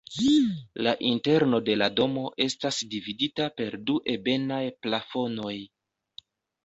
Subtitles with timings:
[0.87, 5.55] La interno de la domo estas dividita per du ebenaj plafonoj.